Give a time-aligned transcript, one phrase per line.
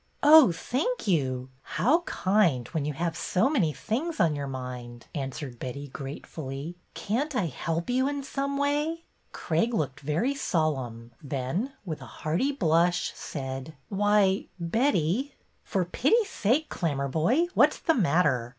[0.23, 1.49] Oh, thank you!
[1.61, 6.75] How kind, when you have so many things on your mind," answered Betty, gratefully.
[6.95, 12.51] Can't I help you in some way?" Craig looked very solemn, then, with a hearty
[12.51, 18.49] blush, said: ^^Why, Betty —"''For pity's sake, Clammerboy, what 's the matter?